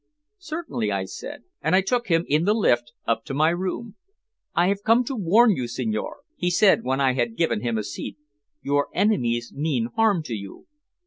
"Certainly," 0.39 0.91
I 0.91 1.05
said, 1.05 1.43
and 1.61 1.75
I 1.75 1.81
took 1.81 2.07
him 2.07 2.25
in 2.27 2.45
the 2.45 2.55
lift 2.55 2.91
up 3.05 3.23
to 3.25 3.35
my 3.35 3.49
room. 3.51 3.97
"I 4.55 4.67
have 4.69 4.81
come 4.81 5.03
to 5.03 5.15
warn 5.15 5.51
you, 5.51 5.67
signore," 5.67 6.21
he 6.35 6.49
said, 6.49 6.81
when 6.83 6.99
I 6.99 7.13
had 7.13 7.37
given 7.37 7.61
him 7.61 7.77
a 7.77 7.83
seat. 7.83 8.17
"Your 8.63 8.87
enemies 8.95 9.53
mean 9.55 9.89
harm 9.95 10.23
to 10.23 10.33
you." 10.33 10.65